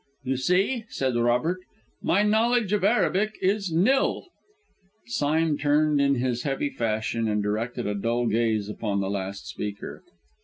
"You 0.23 0.35
see," 0.37 0.85
said 0.89 1.15
Robert, 1.15 1.59
"my 2.01 2.23
knowledge 2.23 2.73
of 2.73 2.83
Arabic 2.83 3.37
is 3.39 3.71
nil" 3.71 4.29
Sime 5.05 5.59
turned 5.59 6.01
in 6.01 6.15
his 6.15 6.41
heavy 6.41 6.71
fashion, 6.71 7.27
and 7.27 7.43
directed 7.43 7.85
a 7.85 7.93
dull 7.93 8.25
gaze 8.25 8.67
upon 8.67 8.99
the 8.99 9.11
last 9.11 9.45
speaker. 9.45 10.01